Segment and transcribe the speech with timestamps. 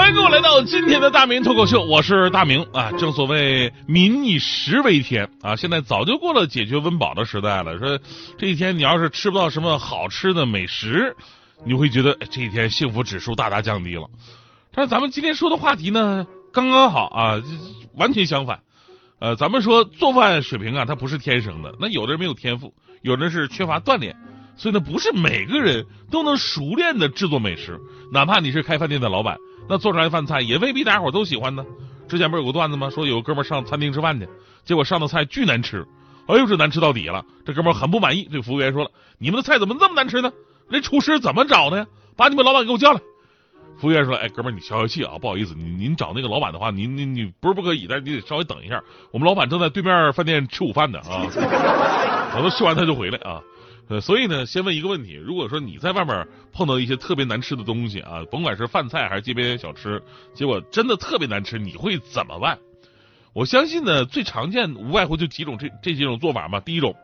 [0.00, 2.90] 欢迎各位来到今天的大明脱口秀，我是大明啊。
[2.92, 7.78] 正所谓民以食为天啊，现在早就过了解决温饱的时代了。
[7.78, 7.98] 说
[8.38, 11.14] 这一天你要是吃不到什么好吃的美食，
[11.66, 14.08] 你会觉得这一天幸福指数大大降低了。
[14.72, 17.42] 但是咱们今天说的话题呢，刚刚好啊，
[17.94, 18.60] 完全相反。
[19.18, 22.72] 呃，咱们说做饭水平啊，它不是天生的，那有的人没有天赋，
[23.02, 24.16] 有的人是缺乏锻炼。
[24.56, 27.80] 所以呢，不是每个人都能熟练的制作美食，
[28.12, 31.64] 哪怕你是开饭店的老板，那做出来的饭菜也未必大家伙都喜欢呢。
[32.08, 32.90] 之前不是有个段子吗？
[32.90, 34.28] 说有个哥们上餐厅吃饭去，
[34.64, 35.86] 结果上的菜巨难吃，
[36.26, 37.24] 哎呦这难吃到底了。
[37.46, 40.32] 这哥们很不满意，对服务员说了：“你们的菜怎么这么难吃呢？
[40.68, 41.86] 那厨师怎么找的呀？
[42.16, 43.00] 把你们老板给我叫来。”
[43.80, 51.24] 服务员说：“哎，哥们你消消气啊，不好意思，您您找那个老板的话，您您你不是不可以，但是你得稍微等一下，我们老板正在对面饭店吃午饭呢啊，
[52.34, 53.40] 等他吃完他就回来啊。”
[53.90, 60.00] 呃，所以呢，先问一个问题：如果说你在外面碰到一些特别难吃的东西啊，甭管是饭菜还是街边小吃，
[60.32, 62.56] 结果真的特别难吃，你会怎么办？
[63.32, 66.60] 我相信呢，最常见无外乎就几种这这几种做法嘛。
[66.60, 66.94] 第一种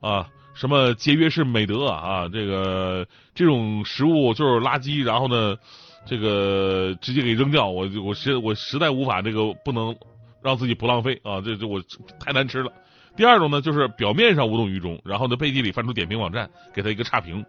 [0.00, 5.56] 啊，什么节约是美德啊，这个这种食物就是垃圾，然后呢，
[6.04, 7.68] 这个直接给扔掉。
[7.68, 9.94] 我我实我实在无法这个不能
[10.42, 11.80] 让自己不浪费啊，这这我
[12.18, 12.72] 太难吃了。
[13.16, 17.44] 第二种呢，就是表面上无动于衷，然后呢背地里翻出点评网站给他一个差评。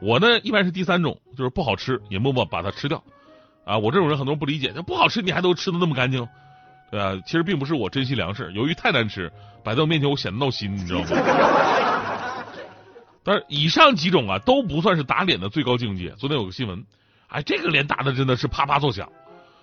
[0.00, 3.02] 我呢一般是第三种，就是不好吃也默默把它吃掉。
[3.64, 6.26] 啊，我这种人很多人不理解，那不好吃你还都吃的那么干净，
[6.90, 7.20] 对吧？
[7.26, 9.32] 其实并不是我珍惜粮食，由于太难吃，
[9.64, 11.06] 摆在我面前我显得闹心，你知道吗？
[13.24, 16.10] 但是以上几种啊都不算是打脸的最高境界。
[16.18, 16.84] 昨天有个新闻，
[17.28, 19.10] 哎，这个脸打的真的是啪啪作响。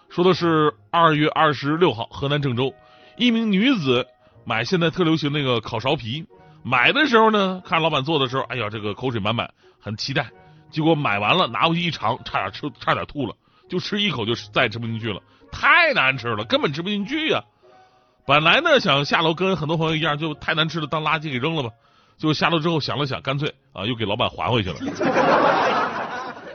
[0.10, 2.74] 说的是二月二十六号，河南郑州
[3.18, 4.08] 一名女子。
[4.46, 6.26] 买现在特流行那个烤苕皮，
[6.64, 10.30] 买的时候呢，看老板做的时候，哎呀，这个口水满满，很期待。
[10.70, 13.36] 结果买完了拿回去一尝，差点吃，差点吐了，
[13.68, 17.42] 就吃一口就再也吃不进去了，太难吃了，根本吃不进去呀。
[18.28, 21.70] 本来呢想下楼跟很多朋友一样，就太难吃了当垃圾给扔了吧。
[22.18, 24.78] 就下楼之后想了想，干脆啊又给老板还回去了。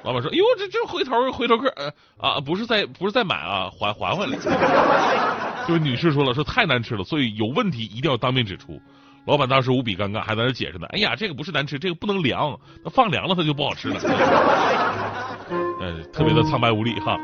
[0.03, 4.39] 老板说：“哟，这这回头回头客呃啊，不是在不是在买啊，还还回来。”
[5.67, 8.81] 这位女士说了，说太难吃了，所以有问题一定要当面指出。
[9.27, 10.87] 老板当时无比尴尬，还在那解释呢。
[10.91, 14.01] 哎呀，这个不是难吃，这个不能凉，那放凉了它就不好吃了。
[15.81, 17.19] 呃， 特别的苍白无力哈。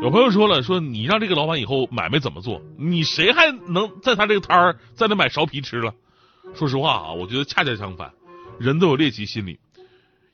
[0.00, 2.62] 有朋友说了，说你让这个老板以后买卖怎么做？
[2.78, 5.92] 你谁还能在他这个摊儿在那买苕皮吃了？
[6.54, 8.10] 说实话啊，我觉得恰恰相反，
[8.58, 9.58] 人都有猎奇心理。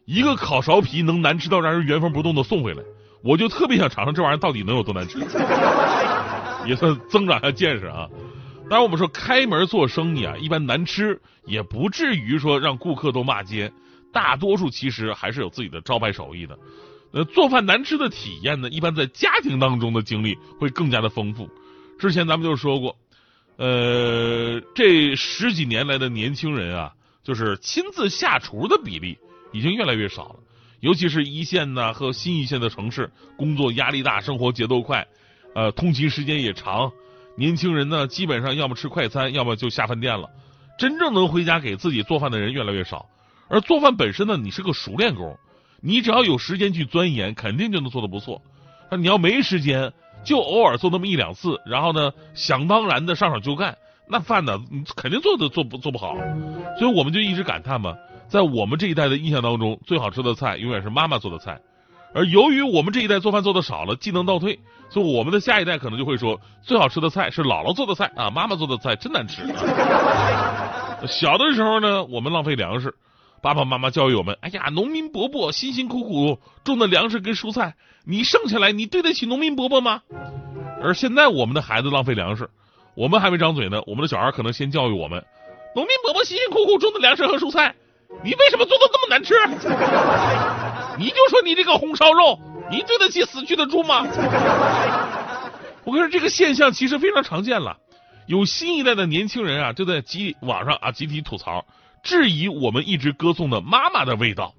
[0.05, 2.83] 一个烤苕皮能难吃到让人原封不动的送回来，
[3.25, 5.19] 我就特别想尝尝这玩意儿到底能有多难吃。
[6.67, 8.09] 也算增长下见识啊！
[8.69, 13.73] 当然，我们说开门做生意啊，一般难吃也不至于说让顾客都骂街，
[14.13, 16.59] 大多数其实还是有自己的招牌手艺的。
[17.13, 21.49] 呃，做饭难吃的体验呢，一般在家庭当中的经历会更加的丰富。
[21.99, 22.97] 之前咱们就说过，
[23.57, 29.17] 呃，这十几年来的年轻人啊，就是亲自下厨的比例
[29.53, 30.41] 已经越来越少了，
[30.81, 35.07] 尤其是一线呢和新一线的城市，工作压力大，生活节奏快。
[35.57, 36.93] 呃，通勤时间也长，
[37.35, 40.29] 年轻人呢，基本上要么吃快餐，要么就下饭店了。
[40.79, 43.07] 真正能回家给自己做饭的人越来越少。
[43.49, 45.35] 而做饭本身呢，你是个熟练工，
[45.81, 48.43] 你只要有时间去钻研，肯定就能做的不错。
[48.91, 49.91] 那你要没时间，
[50.23, 53.75] 就偶尔做那么一两次，然后呢，想当然的上手就干，
[54.11, 56.15] 那饭呢，你肯定做的做不做不好。
[56.79, 57.97] 所以我们就一直感叹嘛，
[58.29, 61.59] 在我们这一代的印象当中，最好吃的菜永远是妈妈做的菜。
[62.17, 69.43] 而由于我们这一代做饭做的少了，技能倒退，所以我们的下一代可能就会说，最好吃的菜是姥姥做的菜啊，妈妈做的菜真难吃。
[71.07, 72.95] 小的时候呢，我们浪费粮食，
[73.43, 77.75] 爸爸妈妈教育我们，哎呀，农民伯伯辛辛苦苦种的粮食跟蔬菜，
[78.07, 80.01] 你剩下来，你对得起农民伯伯吗？
[80.83, 82.49] 而现在我们的孩子浪费粮食，
[82.95, 85.23] 我们还没张嘴呢，我们的小孩可能先教育我们，
[85.75, 87.75] 农民伯伯辛辛苦苦种的粮食和蔬菜，
[88.25, 89.35] 你为什么做的这么难吃？
[90.99, 92.41] 你就说你这个红烧肉，
[92.71, 94.07] 你对得起死去的猪吗？
[95.85, 97.77] 我跟你说，这个现象其实非常常见了。
[98.27, 101.65] 有新一代的年轻人啊，就在集网上啊集体吐槽，
[102.03, 104.55] 质疑我们一直歌颂的妈妈的味道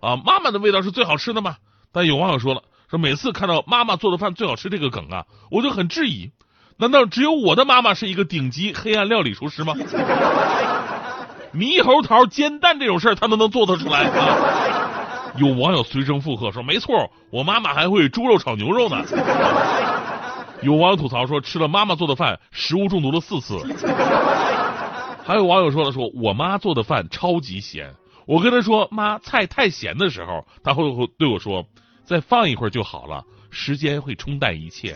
[0.00, 1.56] 啊，妈妈的味道是最好吃的吗？
[1.90, 6.30] 但有网友说了，说每次看到妈妈做的饭最好吃这个梗啊，我就很质疑，
[6.76, 9.74] 难道只有我的妈妈是一个顶级黑暗料理厨师吗？
[11.52, 14.71] 猕猴桃煎蛋这种事儿，他都能做得出来啊！
[15.36, 19.02] 有网友随声附和说：“没错，我妈妈还会猪肉炒牛肉呢。
[20.62, 23.58] ”有网友吐槽说：“吃了妈妈做的饭，食物中毒了四次。”
[25.24, 27.94] 还有网友说了：“说我妈做的饭超级咸，
[28.26, 30.84] 我跟她说妈菜太咸的时候，她会
[31.18, 31.64] 对我说
[32.04, 34.94] 再放一会儿就好了，时间会冲淡一切。”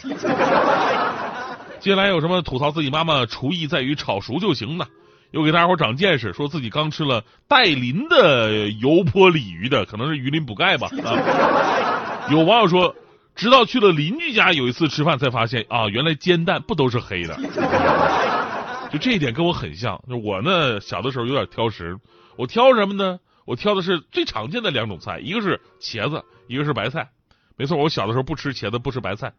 [1.81, 4.87] 接下来有什么吐槽自己妈妈厨艺在于炒熟就行呢？
[5.31, 10.89] 又给大家伙长见识，说自己刚吃了带鳞的油泼鲤鱼的，可能是鱼鳞补钙吧。
[11.05, 12.95] 啊，有网友说，
[13.35, 17.37] 直到去了邻居家有一次吃饭才发现啊，原来煎蛋不都是黑的。
[18.93, 20.01] 就这一点跟我很像。
[20.09, 21.99] 就我呢，小的时候有点挑食，
[22.37, 23.19] 我挑什么呢？
[23.45, 27.11] 我挑的是最常见的两种菜，一个是茄子，一个是白菜。
[27.57, 29.33] 没错，我小的时候不吃茄子，不吃白菜。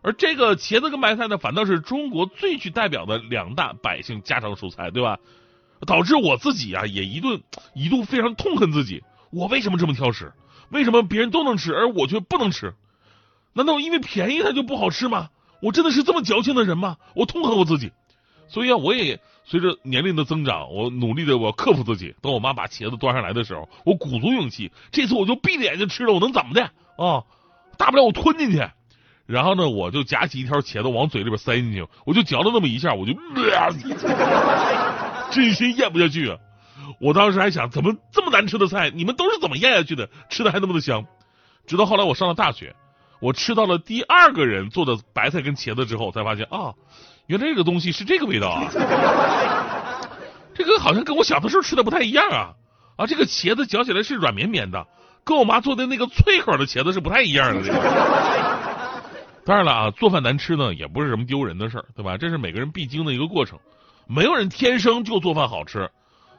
[0.00, 5.18] 而这个茄子跟白菜呢，反倒是中国最具代表的两大百姓家常蔬菜，对吧？
[5.86, 7.42] 导致我自己啊，也一顿
[7.74, 10.32] 一度非常痛恨自己，我为什么这么挑食？
[10.70, 12.74] 为什么别人都能吃，而我却不能吃？
[13.54, 15.30] 难道因为便宜它就不好吃吗？
[15.60, 16.96] 我真的是这么矫情的人吗？
[17.14, 17.92] 我痛恨我自己，
[18.48, 22.14] 所以啊，我也随着年龄的增长，我努力的我克服自己。
[22.22, 26.62] 等我妈把茄子端上来的时候，我鼓足勇气，这次我就闭着眼睛吃了，我能怎么的
[26.96, 27.24] 啊？
[27.76, 28.68] 大不了我吞进去。
[29.28, 33.12] 然后呢，我就夹起一条茄子往嘴里边塞进去，我就嚼了那么一下，我就，
[35.30, 36.30] 真心咽不下去。
[36.30, 36.38] 啊！
[36.98, 40.08] 我当时还想，怎么这么难吃的菜，你们都是怎么咽下去的？
[40.30, 41.04] 吃的还那么的香。
[41.66, 42.74] 直到后来我上了大学，
[43.20, 46.72] 我吃到了第二个人做的白菜跟茄子之后，才发现啊，
[47.26, 48.70] 原来这个东西是这个味道啊。
[50.54, 52.54] 这个好像跟我小的时候吃的不太一样啊
[52.96, 54.86] 啊，这个茄子嚼起来是软绵绵的，
[55.22, 57.62] 跟我妈做的那个脆口的茄子是不太一样的。
[57.62, 58.47] 这个。
[59.48, 62.18] 当然了啊，做饭难吃呢，也不是什么丢人的事儿，对吧？
[62.18, 63.58] 这是每个人必经的一个过程，
[64.06, 65.90] 没有人天生就做饭好吃。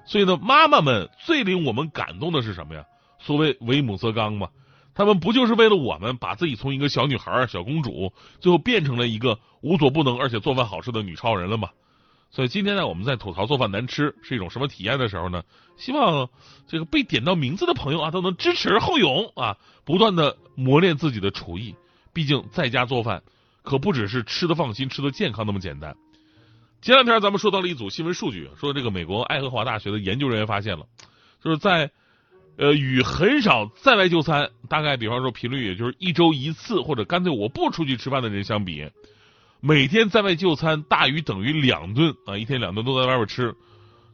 [0.05, 2.85] 所以呢，妈妈们最令我们感动的是什么呀？
[3.17, 4.49] 所谓为母则刚嘛，
[4.93, 11.69] 他们不就是为了我们把自己从一个小女孩、小公主，最后变成了一个无所不能而且做饭好吃的女超人了吗？
[12.29, 15.41] 所以今天呢，我们在吐槽做饭难吃是一种什么体验的时候呢，
[15.77, 16.29] 希望
[16.67, 21.73] 这个被点到名字的朋友啊，都能知耻而后勇啊，不断的磨练自己的厨艺。
[22.19, 23.23] 毕竟在家做饭
[23.63, 25.95] 可不只是吃的放心、吃的健康那么简单。
[26.81, 30.85] 前两天咱们说到了一组新闻数据，说这个美国爱荷华大学的研究人员发现了，
[31.41, 31.89] 就是在
[32.57, 38.91] 呃与很少在外就餐，大概比方说频率也就是一周一次或者干脆我不出去吃饭的人相比，
[39.61, 43.55] 每天在外就餐大于等于两顿啊，一天两顿都在外边吃，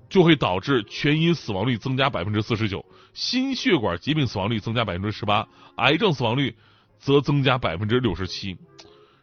[0.09, 2.85] 就会导致全因死亡率增加百分之四十九，
[3.15, 5.47] 心血管疾病死亡率增加百分之十八，
[5.77, 6.55] 癌症死亡率。
[6.97, 8.57] 则增加百分之六十七。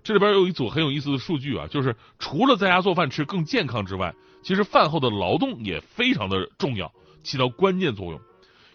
[0.03, 6.93] 这里边有一组很有意思的数据啊，就是除了在家做饭吃更健康之外，其实饭后的劳动也非常的重要，
[7.23, 8.21] 起到关键作用。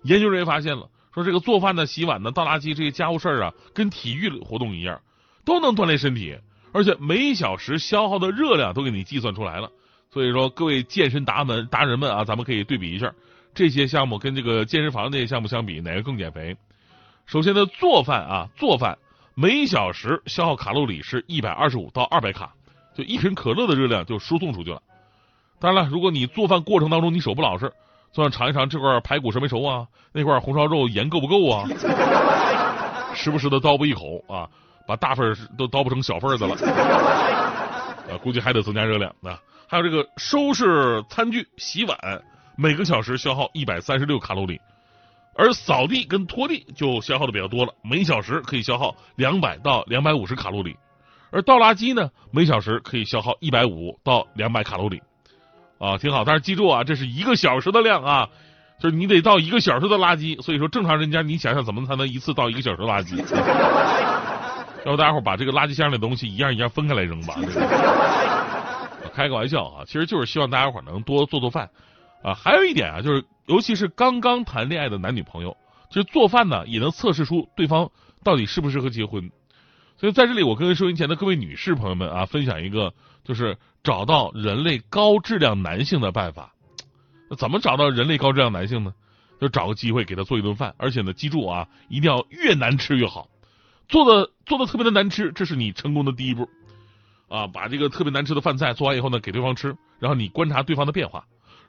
[0.03, 5.01] 研究人员发现了，说这个做饭呢、洗碗呢、倒垃圾这些家务事儿啊，跟体育活动一样，
[5.43, 6.37] 都能锻炼身体，
[6.71, 9.69] 而且每小时消耗的热量都给你计算出来了。
[10.09, 13.13] 所以说，各位健身达们达人们啊，咱们可以对比一下
[13.53, 16.55] 这些项目跟这个健身房那些项目相比，哪个更减肥？
[17.27, 18.97] 首先呢，做饭啊，做饭
[19.35, 22.53] 每小时消耗卡路里是一百二十五到二百卡，
[22.95, 24.81] 就一瓶可乐的热量就输送出去了。
[25.59, 27.69] 当然了，如果你做饭过程当中你手不老实，
[28.13, 31.67] 就想尝一尝这块排骨熟没熟啊，那块红烧肉盐够不够啊，
[33.13, 34.47] 时不时的叨啵一口啊，
[34.87, 36.55] 把大份都叨不成小份子了，
[38.09, 39.37] 啊，估计还得增加热量啊。
[39.67, 41.97] 还有这个收拾餐具、洗碗，
[42.55, 44.61] 每个小时消耗一百三十六卡路里。
[45.37, 50.75] 而扫地跟拖地就消耗的比较多了，每小时可以消耗两百到两百五十卡路里，
[51.29, 55.01] 而倒垃圾呢，每小时可以消耗一百五到两百卡路里，
[55.77, 56.25] 啊，挺好。
[56.25, 58.29] 但是记住啊，这是一个小时的量啊，
[58.79, 60.41] 就是你得倒一个小时的垃圾。
[60.41, 63.15] 所以说，正常人家你想想怎么才能一次倒一个小时垃圾？
[64.85, 67.35] 要不大家伙把这个垃圾箱里的东西一样一样分开来扔吧。
[69.13, 71.69] 开个玩笑啊，其实就是希望大家伙能多做做饭。
[72.23, 75.57] 啊，还有一点啊，就是尤其是刚刚谈恋爱的男女朋友，
[75.89, 77.89] 其实做饭呢也能测试出对方
[78.23, 79.31] 到底适不适合结婚。
[79.97, 86.53] 所以在这里，我跟收音前的各位女士朋友们啊，分享一个就是找到人类高质量男性的办法。
[87.29, 88.93] 那怎么找到人类高质量男性呢？
[89.39, 93.29] 就找个机会给他做一顿饭，而且呢，记住啊，一定要越难吃越好，
[93.87, 96.49] 做的做的特别的难吃，这是你成功的第一步。
[97.29, 101.25] 啊，把这个特别难吃的饭菜做完以后呢，给对方吃，然后你观察对方的变化。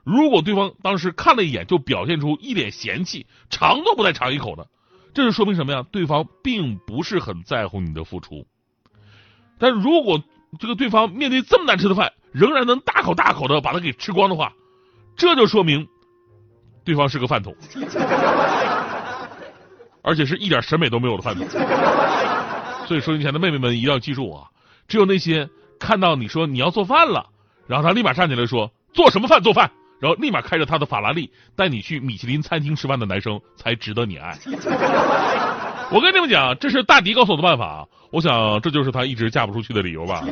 [0.09, 4.65] 如果对方当时看了一眼就表现出一脸嫌弃，尝都不带尝一口的，
[5.13, 5.85] 这就说明什么呀？
[5.91, 8.47] 对方并不是很在乎你的付出。
[9.59, 10.23] 但如果
[10.59, 14.51] 这个对方面对这么难吃的饭，仍然能大口大口的把它给吃光的话，
[15.15, 15.87] 这就说明
[16.83, 17.55] 对方是个饭桶，
[20.01, 21.47] 而且是一点审美都没有的饭桶。
[22.87, 24.49] 所以收音前的妹妹们一定要记住啊，
[24.87, 25.47] 只有那些
[25.79, 27.27] 看到你说你要做饭了，
[27.67, 34.37] 然后他立马站起来说做什么饭做饭，然后立马开着他的法拉利带你去米其林餐厅吃饭的男生才值得你爱。
[35.91, 40.23] 我跟你们讲，这是大迪告诉我的办法啊，我想这就是他一直嫁不出去的理由吧。